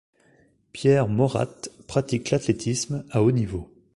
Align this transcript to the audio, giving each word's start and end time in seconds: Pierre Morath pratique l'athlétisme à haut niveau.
Pierre 0.73 1.07
Morath 1.07 1.69
pratique 1.85 2.31
l'athlétisme 2.31 3.05
à 3.11 3.21
haut 3.21 3.31
niveau. 3.31 3.69